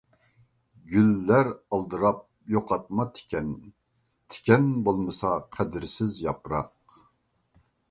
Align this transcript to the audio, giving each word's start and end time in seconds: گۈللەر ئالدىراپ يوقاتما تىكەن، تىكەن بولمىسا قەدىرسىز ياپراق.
گۈللەر 0.93 1.49
ئالدىراپ 1.77 2.23
يوقاتما 2.55 3.05
تىكەن، 3.19 3.53
تىكەن 4.35 4.67
بولمىسا 4.89 5.37
قەدىرسىز 5.59 6.19
ياپراق. 6.27 7.01